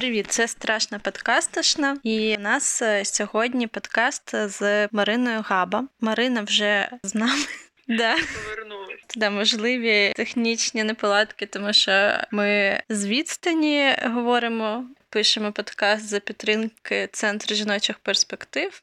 [0.00, 1.96] Привіт, це страшна подкастошна.
[2.02, 5.84] І у нас е, сьогодні подкаст з Мариною Габа.
[6.00, 7.42] Марина вже з нами.
[7.88, 8.16] Да.
[9.16, 17.56] Да, можливі технічні неполадки, тому що ми з відстані говоримо, пишемо подкаст за підтримки Центру
[17.56, 18.82] жіночих перспектив.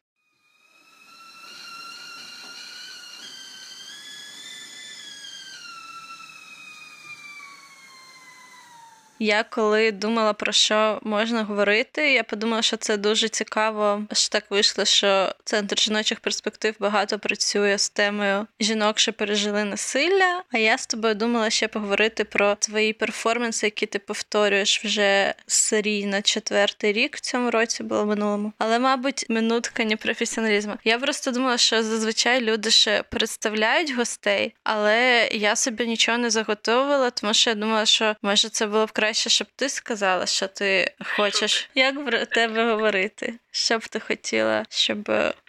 [9.20, 14.04] Я коли думала про що можна говорити, я подумала, що це дуже цікаво.
[14.14, 20.43] що Так вийшло, що центр жіночих перспектив багато працює з темою жінок, що пережили насилля.
[20.51, 26.21] А я з тобою думала ще поговорити про твої перформанси, які ти повторюєш вже серійно
[26.21, 28.54] четвертий рік в цьому році було минулому.
[28.57, 30.73] Але, мабуть, минутка не професіоналізму.
[30.84, 37.09] Я просто думала, що зазвичай люди ще представляють гостей, але я собі нічого не заготовила,
[37.09, 40.47] тому що я думала, що може це було б краще краще, щоб ти сказала, що
[40.47, 41.70] ти хочеш.
[41.75, 43.34] Як про тебе говорити?
[43.66, 45.04] Що б ти хотіла, щоб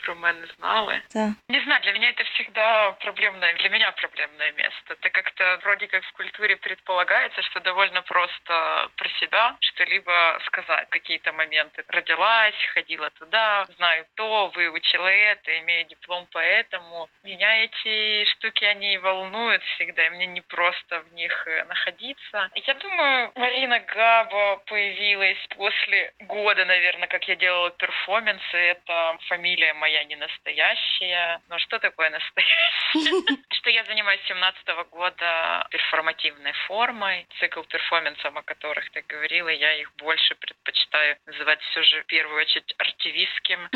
[0.05, 1.01] про мене знали?
[1.15, 1.35] Да.
[1.49, 4.95] Не знаю, для меня это всегда проблемное, для меня проблемное место.
[4.95, 11.33] Это как-то вроде как в культуре предполагается, что довольно просто про себя что-либо сказать, какие-то
[11.33, 11.85] моменты.
[11.89, 17.09] Родилась, ходила туда, знаю то, выучила это, имею диплом по этому.
[17.25, 22.51] Меня эти штуки, они волнуют всегда, и мне не просто в них э, находиться.
[22.55, 28.57] Я думаю, Марина Габа появилась после года, наверное, как я делала перформансы.
[28.57, 31.41] Это фамилия моя не настоящая.
[31.49, 33.39] Но что такое настоящая?
[33.51, 37.27] Что я занимаюсь с 17 года перформативной формой.
[37.39, 42.41] Цикл перформансов, о которых ты говорила, я их больше предпочитаю называть все же в первую
[42.41, 43.69] очередь артивистским,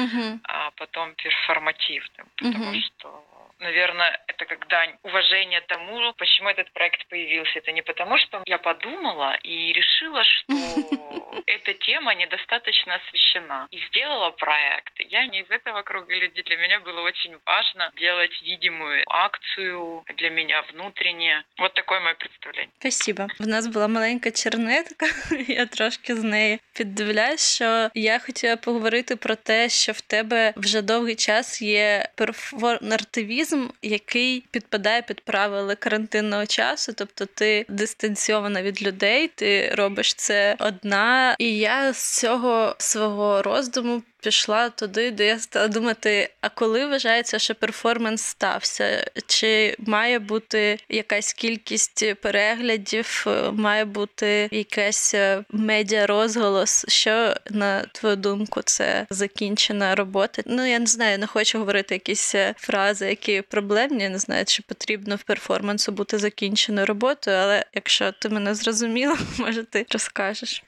[0.45, 2.29] а потом перформативным.
[2.37, 3.25] Потому что
[3.62, 7.60] наверное, это как дань уважения тому, почему этот проект появился.
[7.60, 10.54] Это не потому, что я подумала и решила, что
[11.46, 13.68] эта тема недостаточно освещена.
[13.72, 14.94] И сделала проект.
[15.00, 16.44] Я не из этого круга людей.
[16.44, 21.44] Для меня было очень важно делать видимую акцию для меня внутренне.
[21.58, 22.72] Вот такое моє представлення.
[22.80, 23.28] Спасибо.
[23.40, 25.06] В нас була маленька чернетка.
[25.48, 30.82] Я трошки з неї піддивляюсь, що я хотіла поговорити про те, що в тебе вже
[30.82, 38.83] довгий час є перформативізм, туризм, який підпадає під правила карантинного часу, тобто ти дистанційована від
[38.83, 41.37] людей, ти робиш це одна.
[41.39, 47.39] І я з цього свого роздуму пішла туди, де я стала думати, а коли вважається,
[47.39, 49.11] що перформанс стався?
[49.27, 56.85] Чи має бути якась кількість переглядів, має бути якась е, медіа розголос?
[56.89, 60.43] Що на твою думку це закінчена робота?
[60.47, 64.09] Ну я не знаю, не хочу говорити якісь е, фрази, які проблемні.
[64.09, 69.65] Не знаю, чи потрібно в перформансу бути закінченою роботою, але якщо ти мене зрозуміла, може
[69.65, 70.63] ти розкажеш.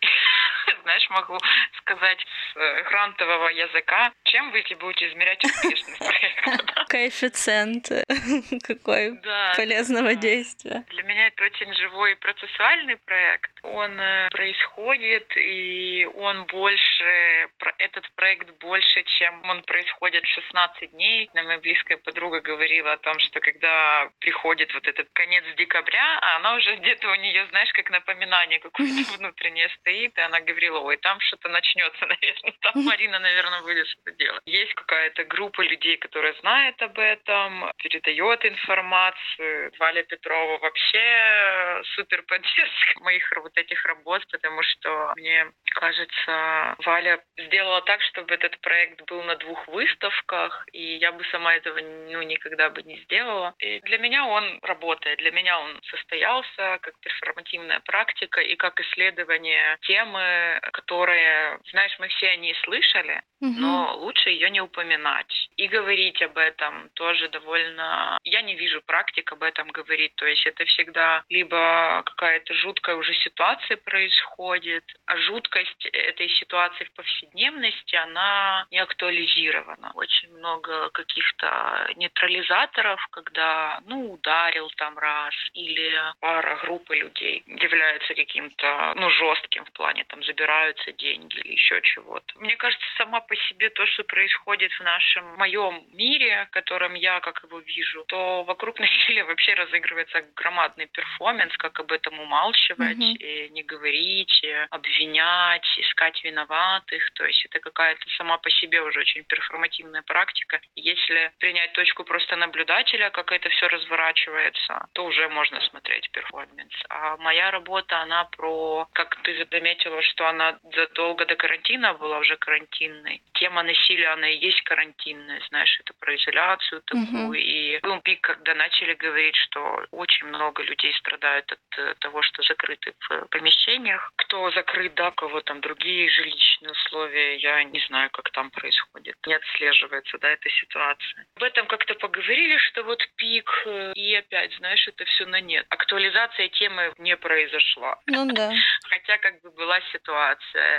[0.85, 1.39] Знаешь, могу
[1.81, 5.99] сказать с э, грантового языка, чем вы будете измерять успешность
[6.45, 6.85] проекта.
[6.89, 7.89] Коэффициент
[8.63, 9.19] какой
[9.57, 10.85] полезного действия.
[10.91, 13.51] Для меня это очень живой процессуальный проект.
[13.63, 21.31] Он э, происходит, и он больше, этот проект больше, чем он происходит 16 дней.
[21.35, 26.77] Моя близкая подруга говорила о том, что когда приходит вот этот конец декабря, она уже
[26.77, 31.49] где-то у нее, знаешь, как напоминание какое-то внутреннее стоит, и она говорила, ой, там что-то
[31.49, 34.43] начнется, наверное, там Марина, наверное, будет что-то делать.
[34.47, 39.73] Есть какая-то группа людей, которая знает об этом, передает информацию.
[39.79, 47.83] Валя Петрова вообще супер поддержка моих вот этих работ, потому что мне кажется, Валя сделала
[47.83, 52.71] так, чтобы этот проект был на двух выставках, и я бы сама этого ну, никогда
[52.71, 53.55] бы не сделала.
[53.59, 59.79] И для меня он работает, для меня он состоялся как перформативная практика и как исследование
[59.83, 63.53] темы, которые, знаешь, мы все о ней слышали, угу.
[63.59, 65.49] но лучше ее не упоминать.
[65.57, 68.19] И говорить об этом тоже довольно...
[68.25, 70.15] Я не вижу практик об этом говорить.
[70.17, 76.93] То есть это всегда либо какая-то жуткая уже ситуация происходит, а жуткость этой ситуации в
[76.93, 79.93] повседневности, она не актуализирована.
[79.95, 88.93] Очень много каких-то нейтрализаторов, когда, ну, ударил там раз, или пара группы людей является каким-то,
[88.97, 90.23] ну, жестким в плане, там,
[90.55, 92.39] забираются деньги или еще чего-то.
[92.39, 97.43] Мне кажется, сама по себе то, что происходит в нашем моем мире, которым я как
[97.43, 103.17] его вижу, то вокруг насилия вообще разыгрывается громадный перформанс, как об этом умалчивать, mm-hmm.
[103.17, 107.11] и не говорить, и обвинять, искать виноватых.
[107.15, 110.61] То есть это какая-то сама по себе уже очень перформативная практика.
[110.75, 116.73] Если принять точку просто наблюдателя, как это все разворачивается, то уже можно смотреть перформанс.
[116.89, 120.44] А моя работа, она про, как ты заметила, что она
[120.75, 123.23] задолго до карантина была уже карантинной.
[123.35, 127.29] Тема насилия, она и есть карантинная, знаешь, это про изоляцию такую.
[127.29, 127.35] Угу.
[127.35, 132.43] И был пик, когда начали говорить, что очень много людей страдают от э, того, что
[132.43, 134.13] закрыты в помещениях.
[134.17, 139.17] Кто закрыт, да, кого там другие жилищные условия, я не знаю, как там происходит.
[139.27, 141.27] Не отслеживается, да, эта ситуация.
[141.37, 145.67] Об этом как-то поговорили, что вот пик, э, и опять, знаешь, это все на нет.
[145.69, 147.99] Актуализация темы не произошла.
[148.07, 148.53] Ну да.
[148.89, 150.34] Хотя как бы была ситуация.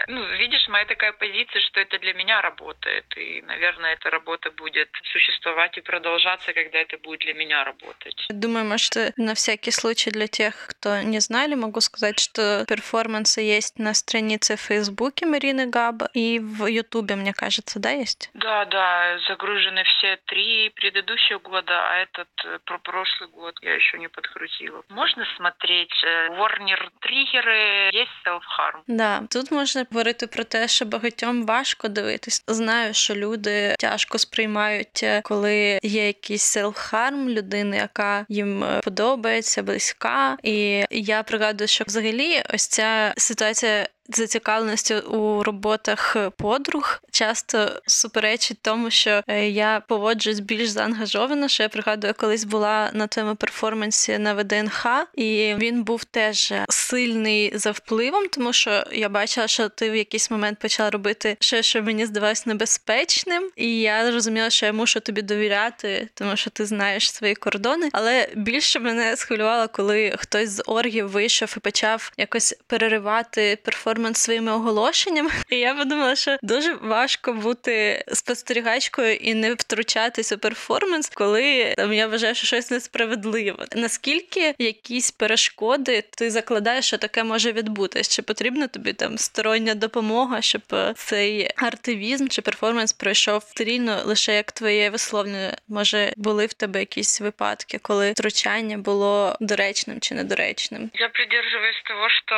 [0.08, 3.06] Ну, видишь, моя такая позиция, что это для меня работает.
[3.18, 8.26] И, наверное, эта работа будет существовать и продолжаться, когда это будет для меня работать.
[8.30, 13.80] Думаю, может, на всякий случай для тех, кто не знали, могу сказать, что перформансы есть
[13.80, 18.30] на странице в Фейсбуке Марины Габа и в Ютубе, мне кажется, да, есть?
[18.34, 23.98] Да, да, загружены все три предыдущих года, а этот э, про прошлый год я еще
[23.98, 24.84] не подкрутила.
[24.90, 28.84] Можно смотреть Warner э, триггеры, есть self-harm.
[28.88, 32.44] Да, тут можна говорити про те, що багатьом важко дивитись.
[32.48, 40.38] Знаю, що люди тяжко сприймають, коли є якийсь селф-харм людини, яка їм подобається, близька.
[40.44, 48.90] І я пригадую, що взагалі ось ця ситуація зацікавленості у роботах подруг часто суперечить тому,
[48.90, 51.48] що е, я поводжусь більш заангажовано.
[51.48, 54.86] Що я пригадую, колись була на твоєму перформансі на ВДНХ,
[55.16, 60.32] і він був теж сильний за впливом, тому що я бачила, що ти в якийсь
[60.32, 65.22] момент почала робити щось, що мені здавалось небезпечним, і я зрозуміла, що я мушу тобі
[65.22, 67.90] довіряти, тому що ти знаєш свої кордони.
[67.92, 74.20] Але більше мене схвилювало, коли хтось з оргів вийшов і почав якось переривати перформанс перформанс
[74.20, 75.30] своїми оголошеннями.
[75.50, 81.94] І я подумала, що дуже важко бути спостерігачкою і не втручатись у перформанс, коли там
[81.94, 83.66] я вважаю, що щось несправедливо.
[83.76, 88.10] Наскільки якісь перешкоди ти закладаєш, що таке може відбутись?
[88.10, 90.62] Чи потрібна тобі там стороння допомога, щоб
[90.96, 95.58] цей артивізм чи перформанс пройшов стрільно лише як твоє висловлення?
[95.68, 100.92] Може, були в тебе якісь випадки, коли втручання було доречним чи недоречним?
[100.94, 102.36] Я придерживаюсь того, що,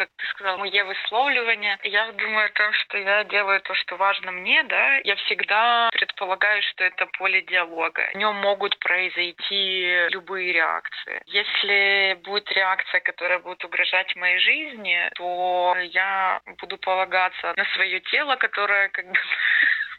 [0.00, 1.78] як ти сказав, моє висловлювания.
[1.82, 4.98] Я думаю о том, что я делаю то, что важно мне, да.
[5.04, 8.08] Я всегда предполагаю, что это поле диалога.
[8.12, 11.22] В нем могут произойти любые реакции.
[11.26, 18.36] Если будет реакция, которая будет угрожать моей жизни, то я буду полагаться на свое тело,
[18.36, 19.18] которое как бы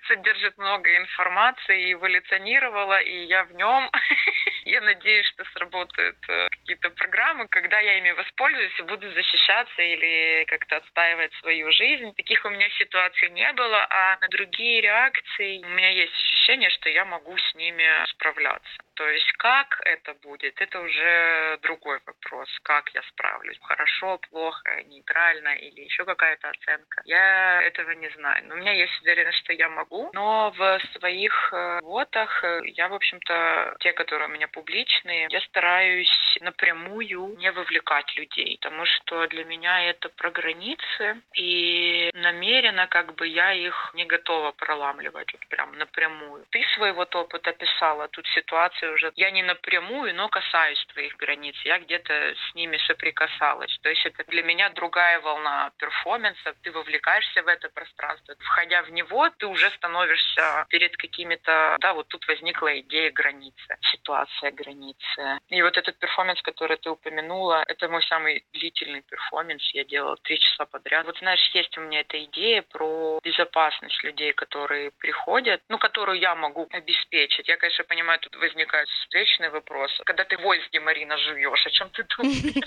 [0.09, 3.89] содержит много информации и эволюционировала, и я в нем.
[4.65, 10.43] я надеюсь, что сработают э, какие-то программы, когда я ими воспользуюсь и буду защищаться или
[10.45, 12.13] как-то отстаивать свою жизнь.
[12.15, 16.89] Таких у меня ситуаций не было, а на другие реакции у меня есть ощущение, что
[16.89, 18.88] я могу с ними справляться.
[18.99, 22.49] То есть как это будет, это уже другой вопрос.
[22.63, 23.57] Как я справлюсь?
[23.61, 27.01] Хорошо, плохо, нейтрально или еще какая-то оценка.
[27.05, 28.43] Я этого не знаю.
[28.47, 30.09] Но у меня есть уверенность, что я могу.
[30.13, 36.37] Но в своих работах э, я, в общем-то, те, которые у меня публичные, я стараюсь
[36.41, 43.27] напрямую не вовлекать людей, потому что для меня это про границы, и намеренно как бы
[43.27, 46.45] я их не готова проламливать вот прям напрямую.
[46.49, 51.55] Ты свой вот опыт описала, тут ситуация уже, я не напрямую, но касаюсь твоих границ,
[51.63, 53.77] я где-то с ними соприкасалась.
[53.81, 58.35] То есть это для меня другая волна перформанса, ты вовлекаешься в это пространство.
[58.39, 64.51] Входя в него, ты уже становишься перед какими-то, да, вот тут возникла идея границы, ситуация
[64.51, 65.39] границы.
[65.49, 70.39] И вот этот перформанс, который ты упомянула, это мой самый длительный перформанс, я делала три
[70.39, 71.05] часа подряд.
[71.05, 76.35] Вот знаешь, есть у меня эта идея про безопасность людей, которые приходят, ну, которую я
[76.35, 77.47] могу обеспечить.
[77.47, 80.03] Я, конечно, понимаю, тут возникает возникают встречные вопросы.
[80.05, 82.55] Когда ты в Войске, Марина, живешь, о чем ты думаешь?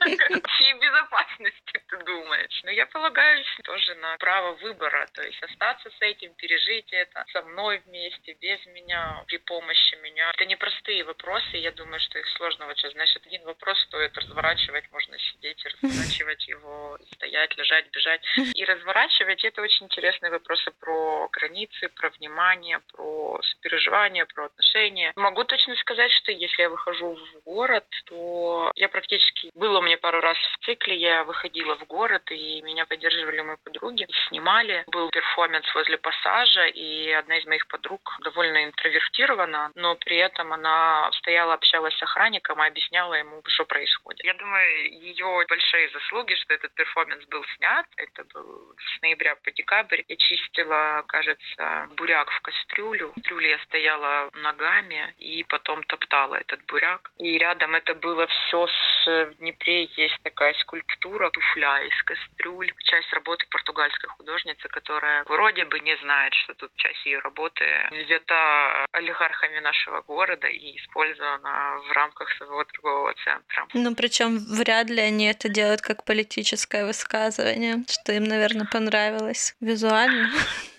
[0.00, 2.60] О чьей безопасности ты думаешь?
[2.64, 7.42] Но я полагаюсь тоже на право выбора, то есть остаться с этим, пережить это со
[7.42, 10.30] мной вместе, без меня, при помощи меня.
[10.34, 14.90] Это непростые вопросы, я думаю, что их сложно вот сейчас, знаешь, один вопрос стоит разворачивать,
[14.92, 18.22] можно сидеть и разворачивать его, стоять, лежать, бежать.
[18.54, 25.12] И разворачивать это очень интересные вопросы про границы, про внимание, про сопереживание, про отношения.
[25.16, 29.50] Могу точно точно сказать, что если я выхожу в город, то я практически...
[29.54, 34.06] Было мне пару раз в цикле, я выходила в город, и меня поддерживали мои подруги,
[34.28, 34.84] снимали.
[34.86, 41.10] Был перформанс возле пассажа, и одна из моих подруг довольно интровертирована, но при этом она
[41.14, 44.24] стояла, общалась с охранником и объясняла ему, что происходит.
[44.24, 47.86] Я думаю, ее большие заслуги, что этот перформанс был снят.
[47.96, 50.02] Это был с ноября по декабрь.
[50.06, 53.08] Я чистила, кажется, буряк в кастрюлю.
[53.08, 57.10] В кастрюле я стояла ногами и потом топтала этот буряк.
[57.18, 58.98] И рядом это было все с...
[59.08, 62.72] В Днепре есть такая скульптура туфля из кастрюль.
[62.84, 68.84] Часть работы португальской художницы, которая вроде бы не знает, что тут часть ее работы взята
[68.92, 73.66] олигархами нашего города и использована в рамках своего торгового центра.
[73.72, 80.30] Ну, причем вряд ли они это делают как политическое высказывание, что им, наверное, понравилось визуально.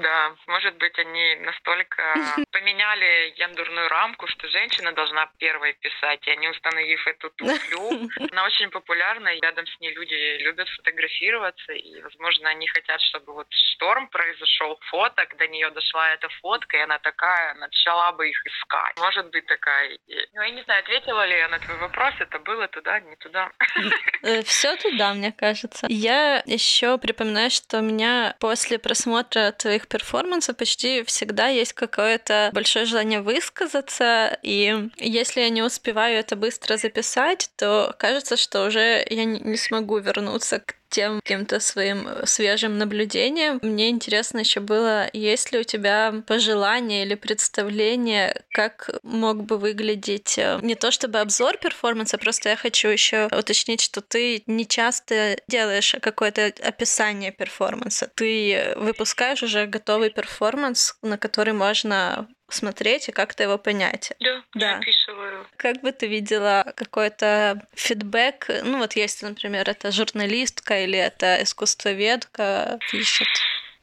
[0.00, 2.02] Да, может быть, они настолько
[2.52, 8.70] поменяли гендерную рамку, что женщина должна первой писать, и они, установив эту туфлю, она очень
[8.70, 14.08] популярна, и рядом с ней люди любят фотографироваться, и, возможно, они хотят, чтобы вот шторм
[14.08, 18.96] произошел, фоток, до нее дошла эта фотка, и она такая, начала бы их искать.
[18.98, 20.26] Может быть, такая идея.
[20.34, 23.50] Ну, я не знаю, ответила ли я на твой вопрос, это было туда, не туда.
[24.22, 25.86] Э, Все туда, мне кажется.
[25.88, 32.84] Я еще припоминаю, что у меня после просмотра твоих перформансов почти всегда есть какое-то большое
[32.84, 39.24] желание высказаться, и если я не успеваю это быстро записать, то кажется, что уже я
[39.24, 43.58] не смогу вернуться к тем каким-то своим свежим наблюдением.
[43.62, 50.38] Мне интересно еще было, есть ли у тебя пожелания или представление, как мог бы выглядеть
[50.38, 55.38] э, не то чтобы обзор перформанса, просто я хочу еще уточнить, что ты не часто
[55.48, 58.10] делаешь какое-то описание перформанса.
[58.14, 64.12] Ты выпускаешь уже готовый перформанс, на который можно смотреть и как-то его понять.
[64.20, 64.76] Да, да.
[64.76, 65.46] описываю.
[65.56, 68.62] Как бы ты видела какой-то фидбэк?
[68.64, 73.28] Ну вот если, например, это журналистка или это искусствоведка пишет.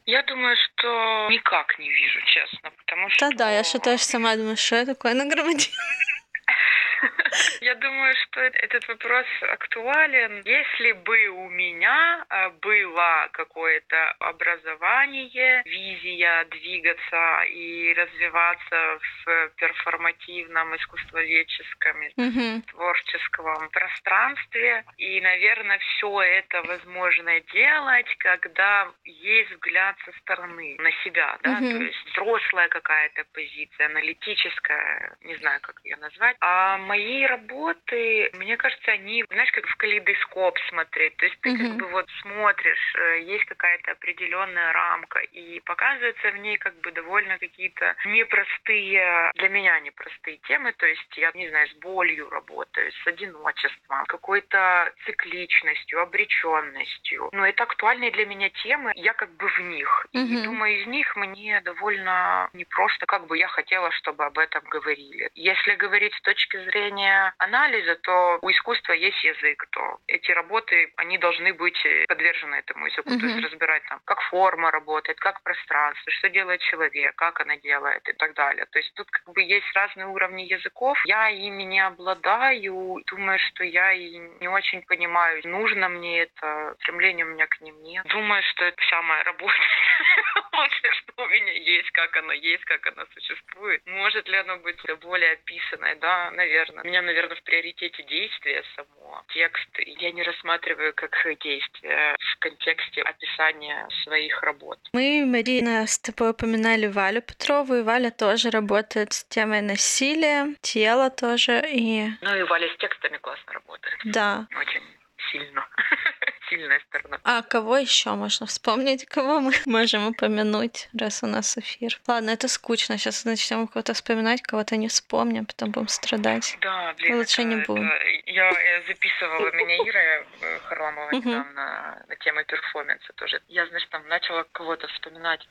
[0.04, 3.28] Я думаю, что никак не вижу, честно, потому что...
[3.28, 5.74] Да-да, я что тоже сама думаю, что я такое нагромадила.
[7.60, 10.42] Я думаю, что этот вопрос актуален.
[10.44, 21.96] Если бы у меня а, было какое-то образование, визия двигаться и развиваться в перформативном, искусствоведческом,
[22.18, 22.62] mm-hmm.
[22.70, 31.38] творческом пространстве, и, наверное, все это возможно делать, когда есть взгляд со стороны на себя,
[31.42, 36.36] да, то есть взрослая какая-то позиция, аналитическая, не знаю, как ее назвать.
[36.40, 41.16] А мои работы, мне кажется, они, знаешь, как в калейдоскоп смотреть.
[41.16, 41.68] То есть ты mm-hmm.
[41.68, 46.92] как бы вот смотришь, э, есть какая-то определенная рамка, и показываются в ней как бы
[46.92, 50.72] довольно какие-то непростые, для меня непростые темы.
[50.72, 57.28] То есть я, не знаю, с болью работаю, с одиночеством, какой-то цикличностью, обреченностью.
[57.32, 60.06] Но это актуальные для меня темы, я как бы в них.
[60.14, 60.26] Mm-hmm.
[60.26, 65.30] И думаю, из них мне довольно непросто, как бы я хотела, чтобы об этом говорили.
[65.34, 70.92] Если говорить с точки зрения зрения анализа, то у искусства есть язык, то эти работы,
[70.96, 71.78] они должны быть
[72.08, 73.20] подвержены этому языку, mm-hmm.
[73.20, 78.06] то есть разбирать там, как форма работает, как пространство, что делает человек, как она делает
[78.08, 78.66] и так далее.
[78.66, 80.98] То есть тут как бы есть разные уровни языков.
[81.06, 87.24] Я ими не обладаю, думаю, что я и не очень понимаю, нужно мне это, стремления
[87.24, 88.04] у меня к ним нет.
[88.06, 89.54] Думаю, что это вся моя работа.
[90.56, 93.82] Лучшее, что у меня есть, как она есть, как она существует.
[93.86, 95.96] Может ли оно быть более описанное?
[95.96, 96.82] Да, наверное.
[96.82, 99.22] У меня, наверное, в приоритете действие само.
[99.28, 104.78] Текст я не рассматриваю как действие в контексте описания своих работ.
[104.92, 111.10] Мы, Марина, с тобой упоминали Валю Петрову, и Валя тоже работает с темой насилия, тело
[111.10, 112.08] тоже, и...
[112.20, 113.98] Ну и Валя с текстами классно работает.
[114.04, 114.46] Да.
[114.56, 114.82] Очень
[115.30, 115.66] сильно.
[116.48, 117.18] Сильная сторона.
[117.24, 119.06] А кого еще можно вспомнить?
[119.06, 121.98] Кого мы можем упомянуть, раз у нас эфир?
[122.06, 122.98] Ладно, это скучно.
[122.98, 126.56] Сейчас начнем кого-то вспоминать, кого-то не вспомним, потом будем страдать.
[126.60, 127.18] Да, блин.
[127.18, 127.90] Лучше это, не будем.
[127.90, 130.00] Это, я, я записывала меня Ира
[130.40, 133.40] э, Харламова недавно на, тему перформанса тоже.
[133.48, 135.46] Я, знаешь, там начала кого-то вспоминать,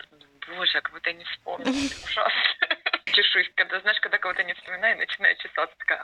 [0.48, 1.70] боже, кого-то не вспомнила.
[1.70, 2.75] Ужасно
[3.16, 6.04] чешусь, когда, знаешь, когда кого-то не вспоминаю, начинаю чесаться, такая...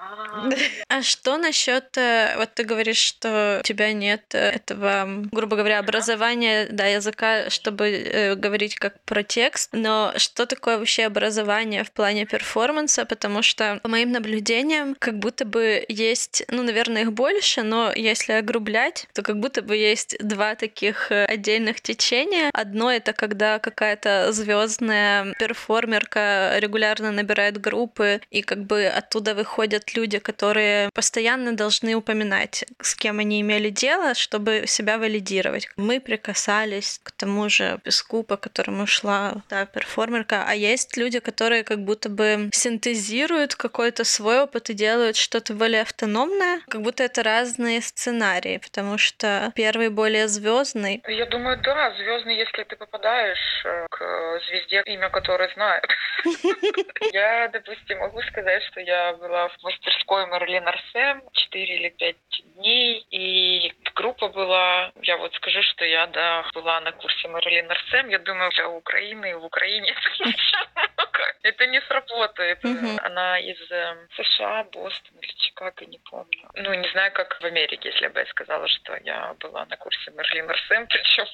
[0.87, 5.79] А что насчет, э, вот ты говоришь, что у тебя нет э, этого, грубо говоря,
[5.79, 11.91] образования, да, языка, чтобы э, говорить как про текст, но что такое вообще образование в
[11.91, 17.63] плане перформанса, потому что по моим наблюдениям, как будто бы есть, ну, наверное, их больше,
[17.63, 22.49] но если огрублять, то как будто бы есть два таких отдельных течения.
[22.53, 29.95] Одно это когда какая-то звездная перформерка регулярно регулярно набирают группы, и как бы оттуда выходят
[29.95, 35.69] люди, которые постоянно должны упоминать, с кем они имели дело, чтобы себя валидировать.
[35.77, 41.63] Мы прикасались к тому же песку, по которому шла та перформерка, а есть люди, которые
[41.63, 47.23] как будто бы синтезируют какой-то свой опыт и делают что-то более автономное, как будто это
[47.23, 51.01] разные сценарии, потому что первый более звездный.
[51.07, 55.85] Я думаю, да, звездный, если ты попадаешь э, к звезде, имя которой знают.
[57.13, 62.15] Я, допустим, могу сказать, что я была в мастерской Марлин Арсен 4 или 5
[62.55, 68.09] дней, и группа была, я вот скажу, что я, да, была на курсе Марлин Арсен,
[68.09, 69.95] я думаю, для Украины, в Украине
[71.43, 72.59] это не сработает.
[73.03, 76.49] Она из эм, США, Бостон или Чикаго, не помню.
[76.55, 80.11] Ну, не знаю, как в Америке, если бы я сказала, что я была на курсе
[80.11, 81.25] Мерлин Арсем, причем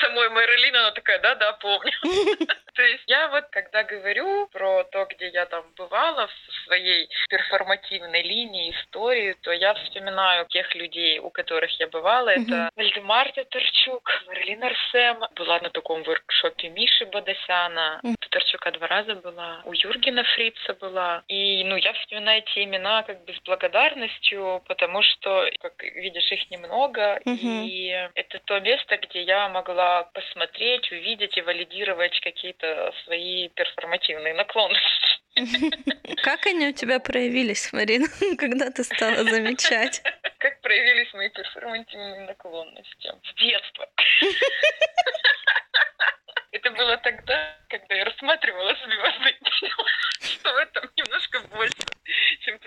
[0.00, 1.92] самой Мерлин, она такая, да-да, помню.
[2.74, 8.22] То есть я вот, когда говорю про то, где я там бывала в своей перформативной
[8.22, 12.09] линии истории, то я вспоминаю тех людей, у которых я бывала.
[12.10, 15.24] Это Вальдемар Татарчук, Мерлин Арсем.
[15.36, 18.00] Была на таком воркшопе Миши Бадасяна.
[18.20, 19.62] Татарчука два раза была.
[19.64, 21.22] У Юргена Фрица была.
[21.28, 26.50] И, ну, я вспоминаю эти имена как бы с благодарностью, потому что, как видишь, их
[26.50, 27.20] немного.
[27.64, 35.20] И это то место, где я могла посмотреть, увидеть и валидировать какие-то свои перформативные наклонности.
[36.22, 38.06] Как они у тебя проявились, Марина,
[38.38, 40.02] когда ты стала замечать?
[40.38, 43.12] Как проявились мои перформативные наклонности?
[43.22, 43.88] С детства.
[46.52, 49.36] Это было тогда, когда я рассматривала звезды,
[50.20, 51.76] что в этом немножко больше,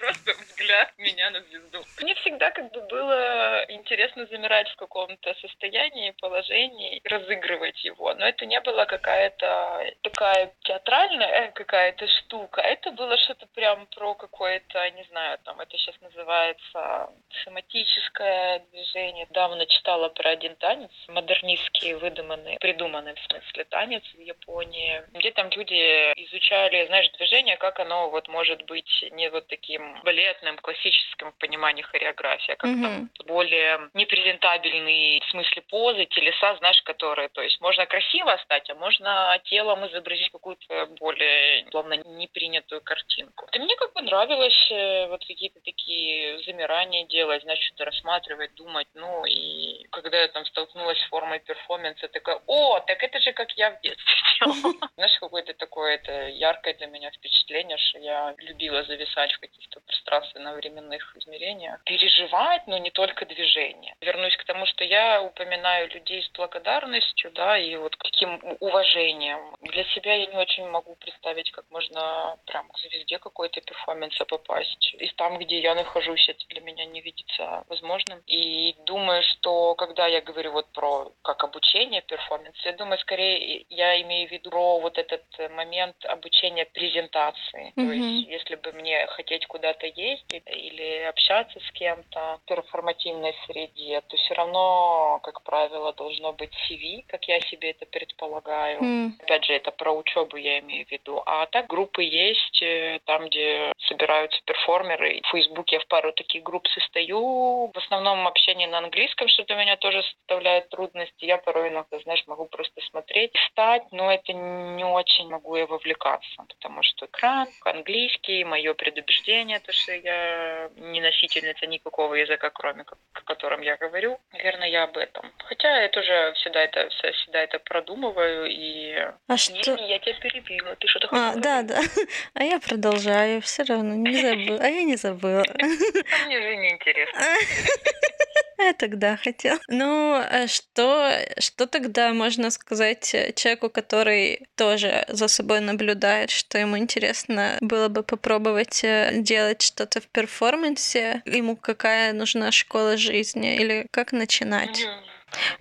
[0.03, 1.81] просто взгляд меня на звезду.
[2.01, 8.13] Мне всегда как бы было интересно замирать в каком-то состоянии, положении, разыгрывать его.
[8.13, 12.61] Но это не было какая-то такая театральная какая-то штука.
[12.61, 17.09] Это было что-то прям про какое-то, не знаю, там это сейчас называется
[17.43, 19.27] соматическое движение.
[19.29, 25.49] Давно читала про один танец, модернистский, выдуманный, придуманный в смысле танец в Японии, где там
[25.51, 31.37] люди изучали, знаешь, движение, как оно вот может быть не вот таким балетным, классическим в
[31.37, 32.81] понимании хореографии, а как mm-hmm.
[32.81, 38.75] там более непрезентабельный в смысле позы, телеса, знаешь, которые, то есть можно красиво стать, а
[38.75, 43.47] можно телом изобразить какую-то более, словно, непринятую картинку.
[43.51, 48.87] И мне как бы нравилось э, вот какие-то такие замирания делать, значит, что-то рассматривать, думать,
[48.93, 53.51] ну и когда я там столкнулась с формой перформанса, такая, о, так это же как
[53.53, 54.73] я в детстве делала.
[54.95, 61.17] Знаешь, какое-то такое это яркое для меня впечатление, что я любила зависать в каких-то пространственно-временных
[61.17, 61.83] измерениях.
[61.83, 63.95] Переживать, но не только движение.
[64.01, 69.55] Вернусь к тому, что я упоминаю людей с благодарностью, да, и вот каким уважением.
[69.61, 74.95] Для себя я не очень могу представить, как можно прям к звезде какой-то перформанса попасть.
[74.99, 78.21] И там, где я нахожусь, это для меня не видится возможным.
[78.27, 84.01] И думаю, что когда я говорю вот про как обучение перформанс, я думаю, скорее я
[84.01, 87.73] имею в виду про вот этот момент обучения презентации.
[87.75, 87.87] Mm-hmm.
[87.87, 94.01] То есть, если бы мне хотеть куда-то ездить или общаться с кем-то в перформативной среде,
[94.01, 98.81] то все равно, как правило, должно быть CV, как я себе это предполагаю.
[98.81, 99.11] Mm.
[99.21, 101.21] Опять же, это про учебу я имею в виду.
[101.25, 105.21] А так группы есть, э, там, где собираются перформеры.
[105.23, 107.71] В Фейсбуке я в пару таких групп состою.
[107.73, 111.25] В основном общение на английском, что для меня тоже составляет трудности.
[111.25, 116.43] Я порой иногда, знаешь, могу просто смотреть, стать, но это не очень могу я вовлекаться,
[116.47, 122.97] потому что экран, английский, мое предубеждение, то, что я не носительница никакого языка, кроме как,
[123.13, 124.19] о котором я говорю.
[124.31, 125.31] Наверное, я об этом.
[125.45, 128.93] Хотя я тоже всегда это, всегда это продумываю и...
[129.27, 129.75] А что...
[129.75, 130.75] я тебя перебила.
[130.75, 131.79] Ты что-то а, Да, да.
[132.33, 133.41] А я продолжаю.
[133.41, 134.59] Все равно не забыла.
[134.61, 135.43] А я не забыла.
[135.43, 137.19] А мне же не интересно.
[138.57, 139.59] Я тогда хотел.
[139.67, 146.77] Ну, а что, что тогда можно сказать человеку, который тоже за собой наблюдает, что ему
[146.77, 151.21] интересно было бы попробовать э, делать что-то в перформансе?
[151.25, 153.55] Ему какая нужна школа жизни?
[153.55, 154.85] Или как начинать?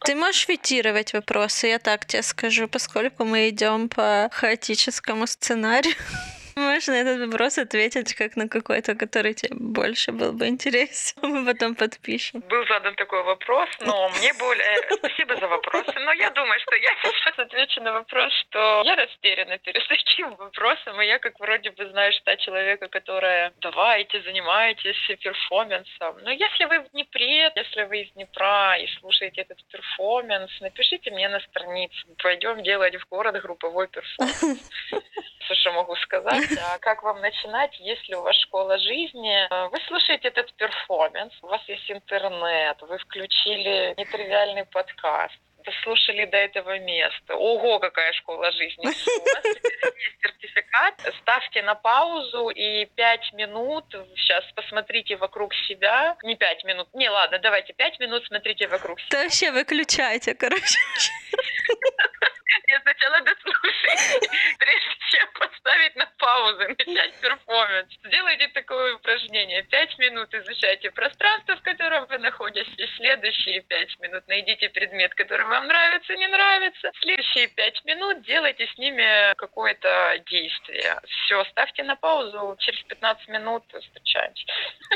[0.04, 5.94] Ты можешь фитировать вопросы, я так тебе скажу, поскольку мы идем по хаотическому сценарию.
[6.56, 11.16] Можешь на этот вопрос ответить как на какой-то, который тебе больше был бы интересен.
[11.22, 12.40] Мы потом подпишем.
[12.40, 14.76] Был задан такой вопрос, но мне более...
[14.90, 19.58] Спасибо за вопросы, но я думаю, что я сейчас отвечу на вопрос, что я растеряна
[19.58, 26.18] перед таким вопросом, и я как вроде бы знаю, что человека, которая давайте, занимаетесь перформансом.
[26.22, 31.28] Но если вы в Днепре, если вы из Днепра и слушаете этот перформанс, напишите мне
[31.28, 32.06] на страницу.
[32.22, 34.70] Пойдем делать в город групповой перформанс.
[35.40, 36.41] Все, что могу сказать.
[36.60, 39.70] А как вам начинать, если у вас школа жизни?
[39.70, 46.78] Вы слушаете этот перформанс, у вас есть интернет, вы включили нетривиальный подкаст, дослушали до этого
[46.78, 47.34] места.
[47.34, 48.82] Ого, какая школа жизни.
[48.86, 51.14] У вас есть сертификат.
[51.20, 53.84] Ставьте на паузу и пять минут,
[54.16, 56.16] сейчас посмотрите вокруг себя.
[56.22, 59.08] Не пять минут, не, ладно, давайте пять минут смотрите вокруг себя.
[59.10, 60.78] Да вообще выключайте, короче.
[62.68, 67.88] Я сначала дослушайте, прежде чем поставить на паузу, начать перформанс.
[68.04, 69.62] Сделайте такое упражнение.
[69.64, 72.90] Пять минут изучайте пространство, в котором вы находитесь.
[72.96, 76.90] Следующие пять минут найдите предмет, который вам нравится, не нравится.
[77.02, 80.98] Следующие пять минут делайте с ними какое-то действие.
[81.06, 82.56] Все, ставьте на паузу.
[82.58, 84.46] Через 15 минут встречаемся.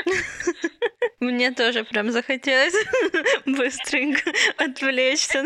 [1.19, 2.73] Мне тоже прям захотелось
[3.45, 5.43] быстренько отвлечься,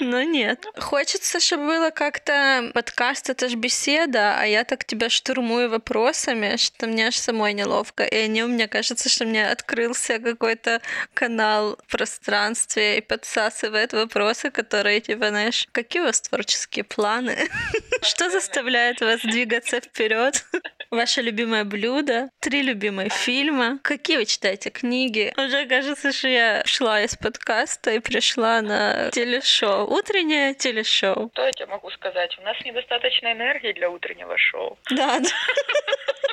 [0.00, 0.64] но нет.
[0.76, 6.86] Хочется, чтобы было как-то подкаст, это же беседа, а я так тебя штурмую вопросами, что
[6.86, 8.04] мне аж самой неловко.
[8.04, 10.80] И они, мне кажется, что мне открылся какой-то
[11.12, 13.92] канал в пространстве и подсасывает
[14.34, 17.36] вопросы, которые, типа, знаешь, какие у вас творческие планы?
[18.02, 20.44] Что заставляет вас двигаться вперед?
[20.94, 23.80] Ваше любимое блюдо, три любимые фильма.
[23.82, 25.34] Какие вы читаете книги?
[25.36, 29.92] Уже кажется, что я шла из подкаста и пришла на телешоу.
[29.92, 31.30] Утреннее телешоу.
[31.32, 32.38] Что я тебе могу сказать?
[32.38, 34.78] У нас недостаточно энергии для утреннего шоу.
[34.90, 35.20] Да.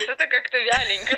[0.08, 1.18] Это как-то вяленько.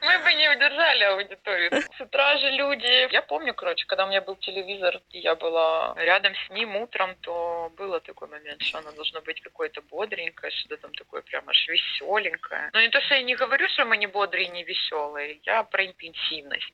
[0.00, 1.70] Мы бы не удержали аудиторию.
[1.96, 3.12] С утра же люди...
[3.12, 7.14] Я помню, короче, когда у меня был телевизор, и я была рядом с ним утром,
[7.20, 11.68] то было такой момент, что она должна быть какой-то бодренькая, что-то там такое прям аж
[11.68, 12.61] веселенькое.
[12.72, 15.40] Но не то, что я не говорю, что мы не бодрые, не веселые.
[15.44, 16.72] Я про интенсивность.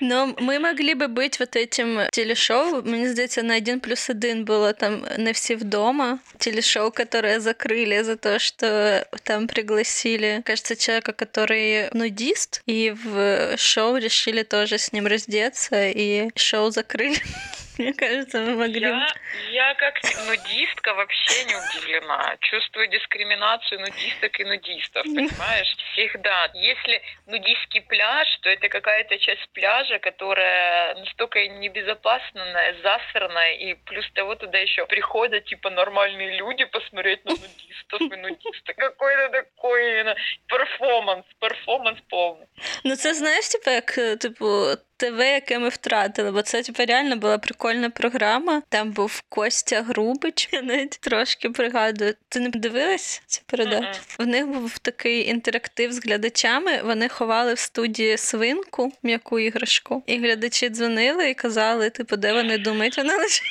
[0.00, 2.82] Но мы могли бы быть вот этим телешоу.
[2.82, 6.18] Мне здається, на один плюс один было там «Не все вдома».
[6.38, 13.96] Телешоу, которое закрыли за то, что там пригласили, кажется, человека, который нудист, и в шоу
[13.96, 17.16] решили тоже с ним раздеться, и шоу закрыли.
[17.78, 18.80] Мне кажется, мы могли...
[18.80, 19.06] Я,
[19.50, 22.36] я как нудистка вообще не удивлена.
[22.40, 25.76] Чувствую дискриминацию нудисток и нудистов, понимаешь?
[25.92, 26.50] Всегда.
[26.54, 34.34] Если нудистский пляж, то это какая-то часть пляжа, которая настолько небезопасная, засранная, и плюс того
[34.36, 38.76] туда еще приходят типа нормальные люди посмотреть на нудистов и нудисток.
[38.86, 40.16] Какой-то такой именно
[40.48, 42.46] перформанс, перформанс полный.
[42.84, 47.38] Ну це знаєш, типу, як типу ТВ, яке ми втратили, бо це типу, реально була
[47.38, 48.62] прикольна програма.
[48.68, 50.48] Там був Костя Грубич.
[50.52, 52.14] Я навіть трошки пригадую.
[52.28, 54.00] Ти не дивилась цю передачу?
[54.00, 54.24] Mm-hmm.
[54.24, 56.82] В них був такий інтерактив з глядачами.
[56.82, 62.58] Вони ховали в студії свинку, м'яку іграшку, і глядачі дзвонили і казали, типу, де вони
[62.58, 63.42] думають, вона лише.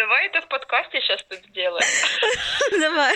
[0.00, 1.86] Давай это в подкасте сейчас тут сделаем.
[2.80, 3.14] Давай.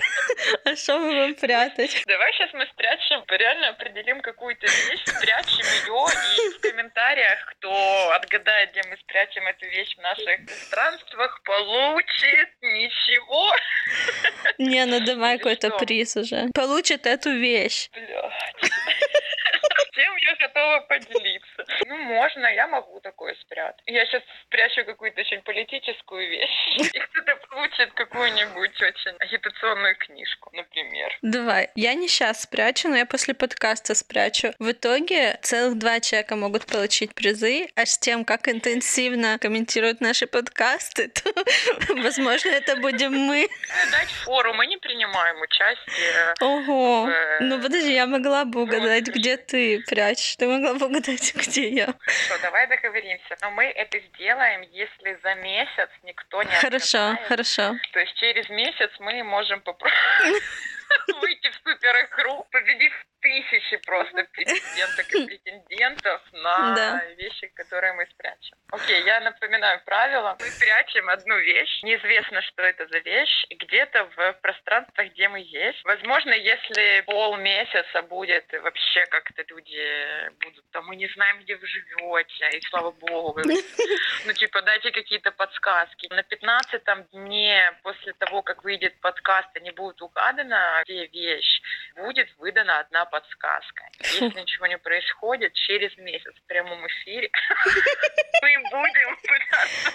[0.66, 2.02] А что мы будем прятать?
[2.06, 6.06] Давай сейчас мы спрячем, реально определим какую-то вещь, спрячем ее,
[6.44, 13.50] и в комментариях, кто отгадает, где мы спрячем эту вещь в наших пространствах, получит ничего.
[14.58, 16.50] Не, ну давай какой-то приз уже.
[16.54, 17.88] Получит эту вещь.
[17.94, 18.70] Блядь.
[19.94, 21.64] Чем я готова поделиться?
[21.86, 23.82] Ну, можно, я могу такое спрятать.
[23.86, 31.16] Я сейчас спрячу какую-то очень политическую вещь, и кто-то получит какую-нибудь очень агитационную книжку, например.
[31.22, 31.70] Давай.
[31.76, 34.52] Я не сейчас спрячу, но я после подкаста спрячу.
[34.58, 40.26] В итоге целых два человека могут получить призы, а с тем, как интенсивно комментируют наши
[40.26, 43.48] подкасты, то, возможно, это будем мы.
[43.92, 46.34] Дать фору, мы не принимаем участие.
[46.40, 47.08] Ого.
[47.40, 50.36] Ну, подожди, я могла бы угадать, где ты прячешь.
[50.36, 51.86] Ты могла бы угадать, где я.
[51.86, 53.36] Хорошо, давай договоримся.
[53.42, 57.28] Но мы это сделаем, если за месяц никто не Хорошо, отгадает.
[57.28, 57.76] хорошо.
[57.92, 59.94] То есть через месяц мы можем попробовать
[61.20, 67.04] выйти в супер игру, победив тысячи просто претенденток и претендентов на Да.
[67.16, 68.56] вещи, которые мы спрячем.
[68.70, 70.36] Окей, я напоминаю правила.
[70.40, 75.82] Мы прячем одну вещь, неизвестно, что это за вещь, где-то в пространствах, где мы есть.
[75.84, 82.48] Возможно, если полмесяца будет вообще как-то люди будут, там, мы не знаем, где вы живете,
[82.58, 83.42] и слава богу, вы
[84.26, 86.08] ну, типа, дайте какие-то подсказки.
[86.10, 90.02] На 15 дне после того, как выйдет подкаст, и не будет
[90.84, 91.60] где вещь,
[91.96, 93.84] будет выдана одна подсказка.
[94.00, 97.30] Если ничего не происходит, через месяц в прямом эфире
[98.42, 99.92] мы будем пытаться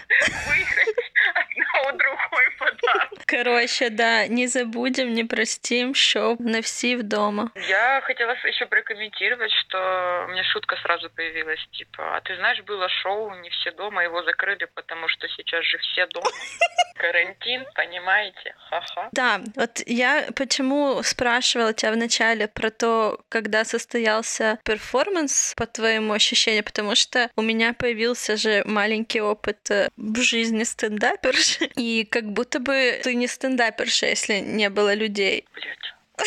[0.49, 0.95] выиграть
[1.35, 3.08] одна другой подарок.
[3.29, 7.51] Короче, да, не забудем, не простим, шоу на все дома.
[7.69, 12.89] Я хотела еще прокомментировать, что у меня шутка сразу появилась, типа, а ты знаешь, было
[12.89, 16.25] шоу «Не все дома», его закрыли, потому что сейчас же все дома.
[16.99, 18.53] Карантин, понимаете?
[18.69, 19.09] Ха-ха-ха.
[19.13, 26.63] Да, вот я почему спрашивала тебя вначале про то, когда состоялся перформанс, по твоему ощущению,
[26.63, 32.59] потому что у меня появился же маленький опыт э, в жизни стендаперши, и как будто
[32.59, 35.45] бы ты не стендаперша, если не было людей.
[35.53, 35.95] Блять.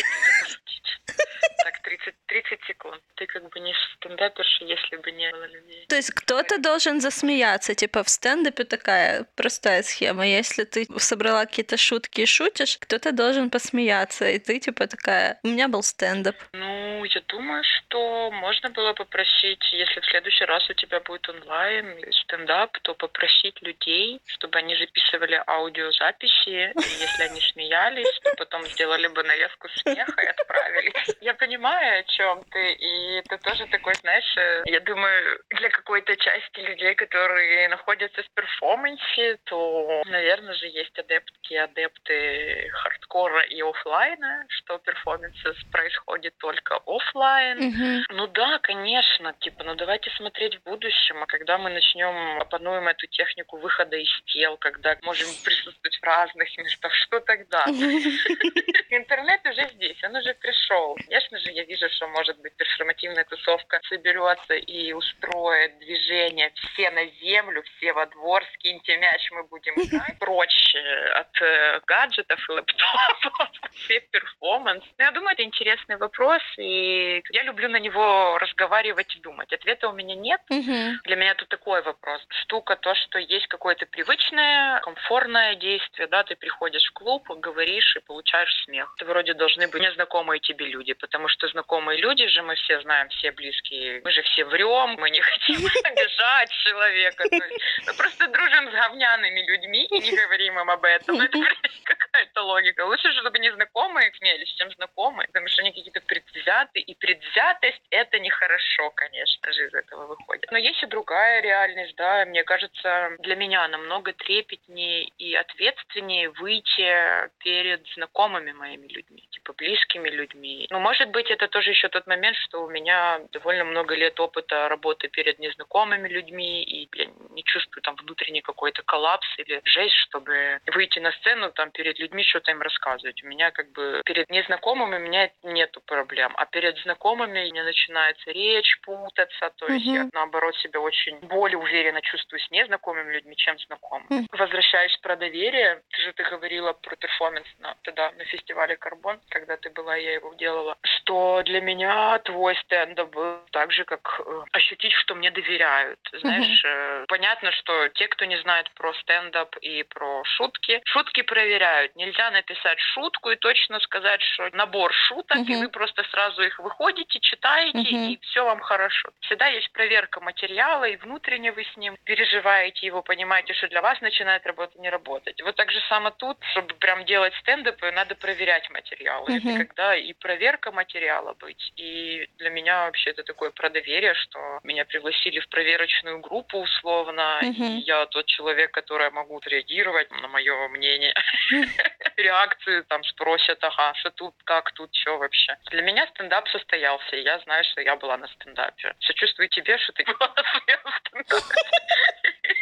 [1.63, 3.01] Так, 30, 30 секунд.
[3.15, 5.85] Ты как бы не стендаперша, если бы не было людей.
[5.87, 10.25] То есть кто-то должен засмеяться, типа в стендапе такая простая схема.
[10.25, 15.47] Если ты собрала какие-то шутки и шутишь, кто-то должен посмеяться, и ты типа такая, у
[15.47, 16.35] меня был стендап.
[16.53, 21.85] Ну, я думаю, что можно было попросить, если в следующий раз у тебя будет онлайн
[22.23, 29.07] стендап, то попросить людей, чтобы они записывали аудиозаписи, и если они смеялись, то потом сделали
[29.07, 30.93] бы нарезку смеха и отправили.
[31.21, 36.15] Я понимаю, о чем ты, и ты тоже такой, знаешь, э, я думаю, для какой-то
[36.15, 44.45] части людей, которые находятся в перформансе, то, наверное же, есть адептки, адепты хардкора и офлайна,
[44.49, 45.35] что перформанс
[45.71, 47.57] происходит только офлайн.
[47.57, 48.03] Мгм.
[48.09, 53.07] Ну да, конечно, типа, ну давайте смотреть в будущем, а когда мы начнем опануем эту
[53.07, 57.65] технику выхода из тел, когда можем присутствовать в разных местах, что тогда?
[58.89, 60.95] Интернет уже здесь, он уже пришел.
[61.07, 67.05] Конечно же, я вижу, что может быть перформативная тусовка соберется и устроит движение все на
[67.21, 70.19] землю, все во двор, скиньте мяч, мы будем играть.
[70.19, 70.75] Прочь
[71.15, 74.83] от э, гаджетов и лэптопов, все перформанс.
[74.97, 79.51] Ну, я думаю, это интересный вопрос, и я люблю на него разговаривать и думать.
[79.51, 80.41] Ответа у меня нет.
[80.49, 82.21] Для меня тут такой вопрос.
[82.43, 87.99] Штука то, что есть какое-то привычное, комфортное действие, да, ты приходишь в клуб, говоришь и
[87.99, 88.93] получаешь смех.
[88.97, 93.07] Это вроде должны быть незнакомые тебе люди, потому что знакомые люди же, мы все знаем,
[93.09, 97.23] все близкие, мы же все врем, мы не хотим обижать человека.
[97.31, 101.19] Мы просто дружим с говняными людьми и не говорим им об этом.
[101.21, 101.37] Это
[101.83, 102.85] какая-то логика.
[102.85, 108.89] Лучше, чтобы незнакомые смеялись, чем знакомые, потому что они какие-то предвзятые, и предвзятость— это нехорошо,
[108.91, 110.51] конечно же, из этого выходит.
[110.51, 117.29] Но есть и другая реальность, да, мне кажется, для меня намного трепетнее и ответственнее выйти
[117.39, 120.67] перед знакомыми моими людьми, типа близкими людьми.
[120.69, 124.69] Ну, может быть, это тоже еще тот момент, что у меня довольно много лет опыта
[124.69, 130.59] работы перед незнакомыми людьми, и я не чувствую там внутренний какой-то коллапс или жесть, чтобы
[130.67, 133.23] выйти на сцену там перед людьми что-то им рассказывать.
[133.23, 137.63] У меня как бы перед незнакомыми у меня нету проблем, а перед знакомыми у меня
[137.63, 139.95] начинается речь путаться, то есть Мгм.
[139.95, 144.07] я наоборот себя очень более уверенно чувствую с незнакомыми людьми, чем знакомыми.
[144.09, 144.27] Мгм.
[144.31, 149.57] Возвращаясь про доверие, ты же ты говорила про перформанс на, тогда на фестивале Карбон, когда
[149.57, 154.43] ты была, я его делала, что для меня твой стендап был так же, как э,
[154.51, 155.99] ощутить, что мне доверяют.
[156.11, 161.95] Знаешь, э, понятно, что те, кто не знает про стендап и про шутки, шутки проверяют.
[161.95, 165.59] Нельзя написать шутку и точно сказать, что набор шуток, и Мгм.
[165.59, 168.11] вы просто сразу их выходите, читаете, Мгм.
[168.11, 169.09] и все вам хорошо.
[169.21, 173.99] Всегда есть проверка материала, и внутренне вы с ним переживаете его, понимаете, что для вас
[174.01, 175.41] начинает работать, не работать.
[175.41, 179.27] Вот так же само тут, чтобы прям делать стендапы, надо проверять материал.
[179.27, 179.57] Это Мгм.
[179.57, 184.85] когда и проверка материала быть, и для меня вообще это такое про доверие, что меня
[184.85, 187.63] пригласили в проверочную группу условно, Мгм.
[187.63, 191.13] и я тот человек, который могу реагировать на мое мнение,
[192.17, 195.57] реакции, там спросят, ага, что тут, как тут, что вообще.
[195.71, 198.95] Для меня стендап состоялся, и я знаю, что я была на стендапе.
[198.99, 201.61] Сочувствую тебе, что ты была на своем стендапе.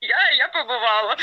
[0.00, 1.16] Я, я побывала.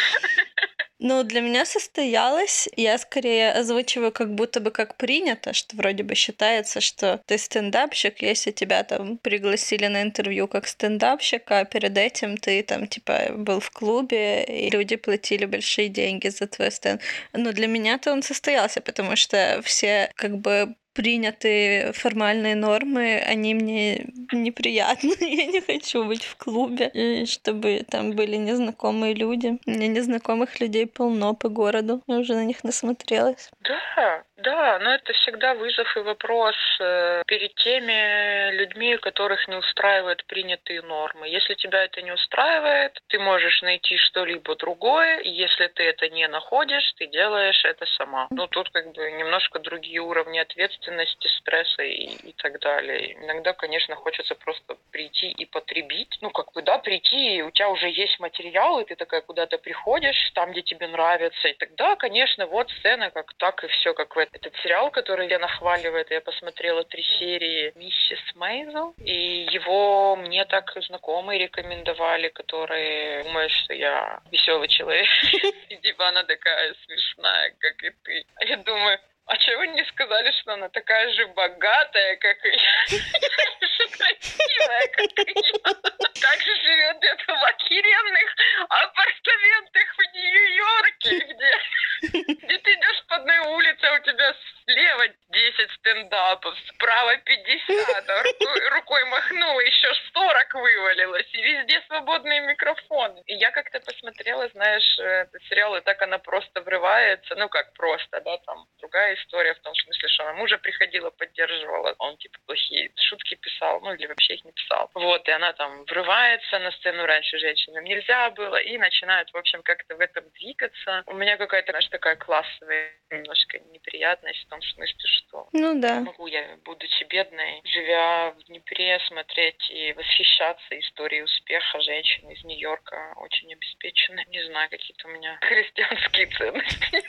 [1.06, 6.16] Ну, для меня состоялось, я скорее озвучиваю как будто бы как принято, что вроде бы
[6.16, 12.38] считается, что ты стендапщик, если тебя там пригласили на интервью как стендапщик, а перед этим
[12.38, 17.02] ты там типа был в клубе, и люди платили большие деньги за твой стенд.
[17.34, 24.08] Но для меня-то он состоялся, потому что все как бы принятые формальные нормы, они мне
[24.32, 25.16] неприятны.
[25.20, 29.60] Я не хочу быть в клубе, и чтобы там были незнакомые люди.
[29.66, 32.02] У меня незнакомых людей полно по городу.
[32.08, 33.52] Я уже на них насмотрелась.
[33.62, 40.26] Да, да, но это всегда вызов и вопрос э, перед теми людьми, которых не устраивают
[40.26, 41.28] принятые нормы.
[41.28, 46.94] Если тебя это не устраивает, ты можешь найти что-либо другое, если ты это не находишь,
[46.98, 48.28] ты делаешь это сама.
[48.32, 53.14] Ну, тут как бы немножко другие уровни ответственности, стресса и, и так далее.
[53.24, 56.18] Иногда, конечно, хочется просто прийти и потребить.
[56.22, 59.58] Ну, как бы, да, прийти, и у тебя уже есть материал, и ты такая куда-то
[59.58, 64.16] приходишь, там, где тебе нравится, и тогда, конечно, вот сцена, как так и все, как
[64.16, 66.12] в этом этот сериал, который я нахваливает.
[66.12, 73.74] Я посмотрела три серии «Миссис Мейзел», и его мне так знакомые рекомендовали, которые думают, что
[73.74, 75.08] я веселый человек.
[75.70, 78.26] И типа она такая смешная, как и ты.
[78.36, 82.50] А я думаю, а чего вы не сказали, что она такая же богатая, как и
[82.50, 83.00] я?
[83.98, 85.74] Красивая, как и я.
[86.22, 88.36] Также живет где-то в охеренных
[88.70, 95.72] апартаментах в Нью-Йорке, где, где ты идешь по одной улице, а у тебя слева 10
[95.72, 103.22] стендапов, справа 50, а рукой, рукой махнула, еще 40 вывалилось, и везде свободные микрофоны.
[103.26, 108.22] И я как-то посмотрела, знаешь, этот сериал, и так она просто врывается, ну как просто,
[108.22, 112.92] да, там другая история в том смысле, что она мужа приходила, поддерживала, он типа плохие
[112.96, 114.90] шутки писал, ну или вообще их не писал.
[114.94, 119.62] Вот, и она там врывается на сцену раньше женщинам нельзя было, и начинает, в общем,
[119.64, 121.04] как-то в этом двигаться.
[121.08, 126.00] У меня какая-то, знаешь, такая классовая немножко неприятность в том смысле, что ну, да.
[126.02, 133.14] могу я, будучи бедной, живя в Днепре, смотреть и восхищаться историей успеха женщин из Нью-Йорка,
[133.18, 134.26] очень обеспеченной.
[134.28, 137.04] Не знаю, какие-то у меня христианские ценности.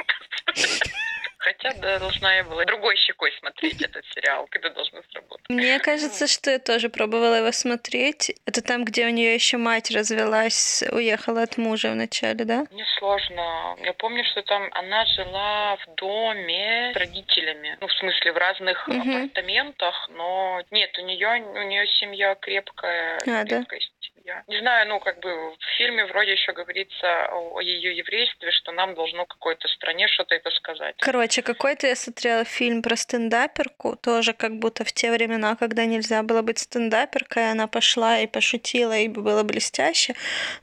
[1.44, 5.44] Хотя да, должна я была другой щекой смотреть этот сериал, когда должна сработать.
[5.50, 8.34] Мне кажется, что я тоже пробовала его смотреть.
[8.46, 12.64] Это там, где у нее еще мать развелась, уехала от мужа вначале, да?
[12.70, 13.76] Мне сложно.
[13.82, 17.76] Я помню, что там она жила в доме с родителями.
[17.78, 18.98] Ну, в смысле, в разных угу.
[18.98, 24.13] апартаментах, но нет, у нее у нее семья крепкая, а, крепкая да?
[24.24, 24.42] Я.
[24.48, 28.72] Не знаю, ну, как бы в фильме вроде еще говорится о, о ее еврействе, что
[28.72, 30.96] нам должно какой-то стране что-то это сказать.
[30.98, 36.22] Короче, какой-то я смотрела фильм про стендаперку, тоже как будто в те времена, когда нельзя
[36.22, 40.14] было быть стендаперкой, она пошла и пошутила, и было блестяще,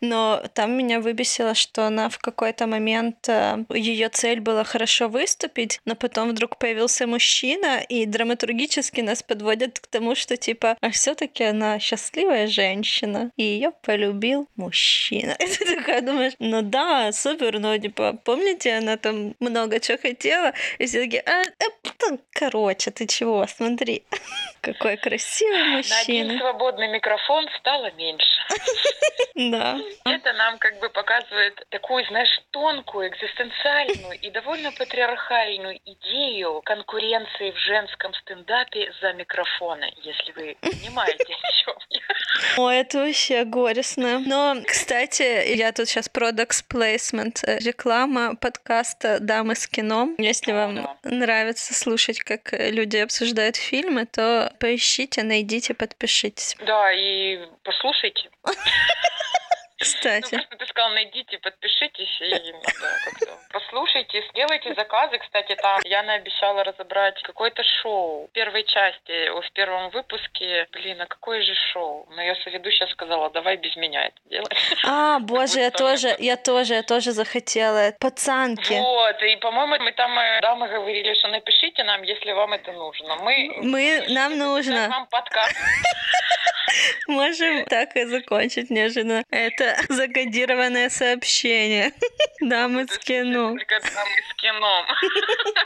[0.02, 5.80] но там меня выбесило, что она в какой-то момент, э, ее цель была хорошо выступить,
[5.86, 11.43] но потом вдруг появился мужчина, и драматургически нас подводят к тому, что типа, а все-таки
[11.43, 15.32] она счастливая женщина, и ее полюбил мужчина.
[15.40, 20.54] И ты такая думаешь, ну да, супер, но типа, помните, она там много чего хотела,
[20.80, 24.04] и все таки а, а, короче, ты чего, смотри,
[24.62, 25.96] какой красивый мужчина.
[25.96, 28.26] На один свободный микрофон стало меньше.
[29.34, 29.78] Да.
[30.06, 37.58] Это нам как бы показывает такую, знаешь, тонкую, экзистенциальную и довольно патриархальную идею конкуренции в
[37.58, 42.02] женском стендапе за микрофоны, если вы понимаете, о чем я.
[42.58, 44.19] О, это вообще горестно.
[44.19, 50.10] Но, кстати, я тут сейчас Products Placement, э, реклама подкаста «Дамы с кино».
[50.17, 56.56] Если вам нравится слушать, как люди обсуждают фильмы, то поищите, найдите, подпишитесь.
[56.65, 58.30] Да, и послушайте.
[59.82, 60.36] Кстати.
[60.36, 63.41] Ну, просто ты сказал, найдите, подпишитесь и надо как-то
[63.72, 65.17] послушайте, сделайте заказы.
[65.17, 70.67] Кстати, там Яна обещала разобрать какое-то шоу в первой части, в первом выпуске.
[70.72, 72.08] Блин, а какое же шоу?
[72.12, 74.54] Но я соведущая сказала, давай без меня это делать.
[74.86, 77.94] А, боже, я тоже, я тоже, я тоже захотела.
[78.00, 78.74] Пацанки.
[78.74, 82.72] Вот, и, по-моему, мы там, э, да, мы говорили, что напишите нам, если вам это
[82.72, 83.15] нужно.
[83.17, 84.89] Мы, мы нам нужно.
[84.89, 85.56] Вам подкаст.
[87.07, 89.23] Можем так и закончить неожиданно.
[89.29, 91.91] Это закодированное сообщение.
[92.39, 93.49] Дамы с кино.
[93.49, 94.86] Дамы с кино.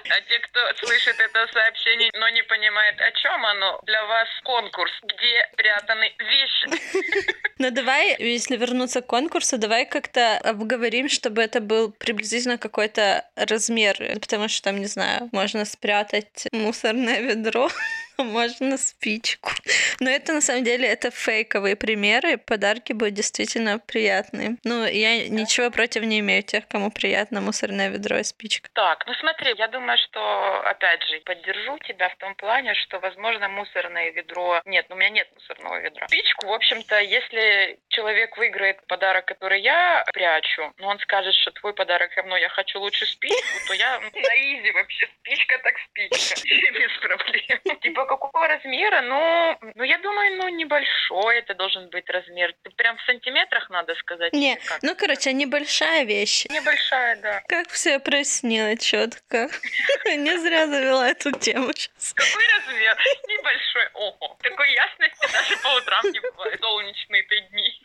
[0.09, 4.91] А те, кто слышит это сообщение, но не понимает, о чем оно, для вас конкурс,
[5.03, 7.35] где прятаны вещи.
[7.57, 13.95] Ну давай, если вернуться к конкурсу, давай как-то обговорим, чтобы это был приблизительно какой-то размер,
[14.19, 17.69] потому что там, не знаю, можно спрятать мусорное ведро
[18.23, 19.51] можно спичку.
[19.99, 22.37] Но это на самом деле это фейковые примеры.
[22.37, 24.57] Подарки будут действительно приятные.
[24.63, 28.69] Ну, я ничего против не имею тех, кому приятно мусорное ведро и спичка.
[28.73, 33.49] Так, ну смотри, я думаю, что, опять же, поддержу тебя в том плане, что, возможно,
[33.49, 34.61] мусорное ведро...
[34.65, 36.07] Нет, ну, у меня нет мусорного ведра.
[36.07, 41.73] Спичку, в общем-то, если человек выиграет подарок, который я прячу, но он скажет, что твой
[41.73, 45.07] подарок говно, я хочу лучше спичку, то я на изи вообще.
[45.21, 46.41] Спичка так спичка.
[46.45, 47.79] Без проблем.
[47.81, 49.01] Типа какого размера?
[49.01, 52.53] Ну, ну, я думаю, ну, небольшой это должен быть размер.
[52.75, 54.33] Прям в сантиметрах надо сказать?
[54.33, 56.45] Не, ну, короче, небольшая вещь.
[56.49, 57.41] Небольшая, да.
[57.47, 59.49] Как все прояснила четко.
[60.05, 62.13] Не зря завела эту тему сейчас.
[62.13, 62.97] Какой размер?
[63.27, 63.87] Небольшой.
[63.93, 64.37] Ого.
[64.41, 66.59] Такой ясности даже по утрам не бывает.
[66.59, 67.84] Солнечные-то дни.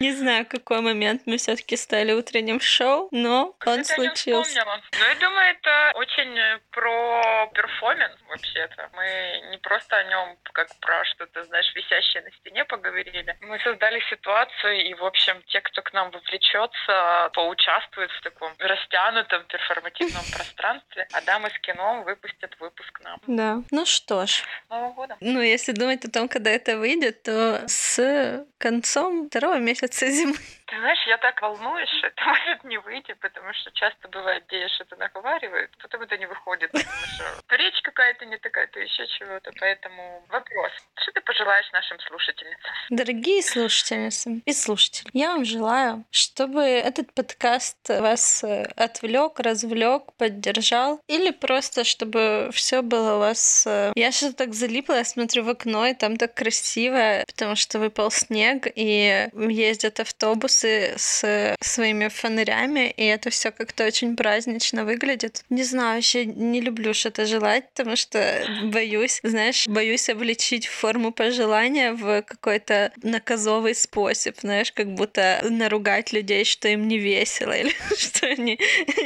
[0.00, 4.64] Не знаю, какой момент мы все таки стали утренним шоу, но он случился.
[4.64, 8.90] Ну, я думаю, это очень про перформанс вообще-то.
[8.94, 13.36] Мы не просто о нем как про что-то, знаешь, висящее на стене поговорили.
[13.42, 19.44] Мы создали ситуацию, и, в общем, те, кто к нам вовлечется, поучаствуют в таком растянутом
[19.44, 23.18] перформативном пространстве, а дамы с кино выпустят выпуск нам.
[23.26, 23.62] Да.
[23.70, 24.42] Ну что ж.
[24.70, 25.16] Нового года.
[25.20, 29.73] Ну, если думать о том, когда это выйдет, то с концом второго месяца
[30.10, 30.34] зимы.
[30.74, 34.62] Ты знаешь, я так волнуюсь, что это может не выйти, потому что часто бывает, где
[34.62, 39.06] я что-то наговариваю, потом это не выходит, потому что речь какая-то не такая, то еще
[39.06, 39.52] чего-то.
[39.60, 40.72] Поэтому вопрос.
[41.00, 42.72] Что ты пожелаешь нашим слушательницам?
[42.90, 51.00] Дорогие слушательницы и слушатели, я вам желаю, чтобы этот подкаст вас э, отвлек, развлек, поддержал,
[51.06, 53.64] или просто чтобы все было у вас...
[53.68, 57.78] Э, я что-то так залипла, я смотрю в окно, и там так красиво, потому что
[57.78, 60.63] выпал снег, и ездят автобусы
[60.96, 65.44] с своими фонарями, и это все как-то очень празднично выглядит.
[65.50, 71.92] Не знаю, вообще не люблю что-то желать, потому что боюсь, знаешь, боюсь обличить форму пожелания
[71.92, 78.26] в какой-то наказовый способ, знаешь, как будто наругать людей, что им не весело, или что
[78.26, 78.58] они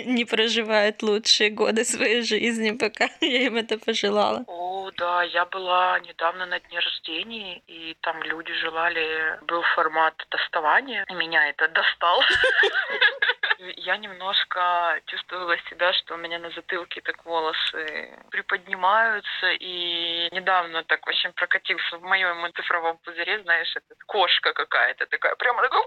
[0.05, 4.45] не проживают лучшие годы своей жизни, пока я им это пожелала.
[4.47, 11.05] О, да, я была недавно на дне рождения, и там люди желали, был формат доставания,
[11.09, 12.23] и меня это достал.
[13.59, 21.05] Я немножко чувствовала себя, что у меня на затылке так волосы приподнимаются, и недавно так
[21.09, 25.83] очень прокатился в моем цифровом пузыре, знаешь, это кошка какая-то такая, прямо такая,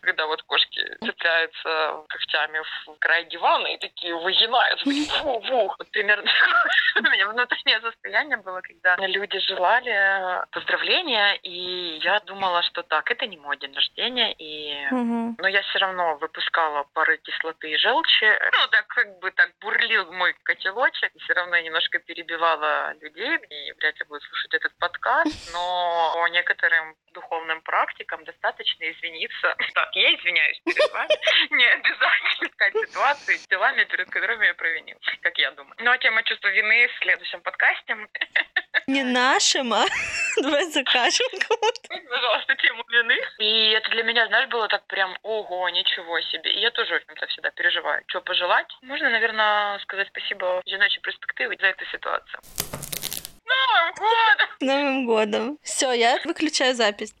[0.00, 4.82] когда вот кошки цепляются когтями в край дивана и такие выгинают,
[5.22, 6.30] вот примерно
[6.96, 13.26] у меня внутреннее состояние было, когда люди желали поздравления, и я думала, что так, это
[13.26, 14.88] не мой день рождения, и...
[14.90, 20.12] но я все равно выпускала пары кислоты и желчи, ну, так как бы так бурлил
[20.12, 25.52] мой котелочек, все равно я немножко перебивала людей, и вряд ли будут слушать этот подкаст,
[25.52, 29.56] но по некоторым духовным практикам достаточно извиниться.
[29.74, 31.08] Так, я извиняюсь перед вами.
[31.50, 35.74] Не обязательно искать ситуации с делами, перед которыми я провинил, как я думаю.
[35.78, 37.96] Ну, а тема чувства вины в следующем подкасте.
[38.86, 39.84] Не нашим, а
[40.42, 42.08] давай закажем кому-то.
[42.08, 43.18] Пожалуйста, тему вины.
[43.38, 46.52] И это для меня, знаешь, было так прям, ого, ничего себе.
[46.52, 48.02] И я тоже, в общем-то, всегда переживаю.
[48.06, 48.66] Что пожелать?
[48.82, 52.40] Можно, наверное, сказать спасибо «Одиночей перспективы» за эту ситуацию.
[53.44, 54.48] Новым годом!
[54.60, 55.58] Новым годом!
[55.62, 57.14] Все, я выключаю запись.